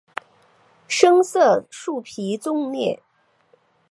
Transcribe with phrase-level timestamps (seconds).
[0.87, 3.03] 深色树皮纵裂。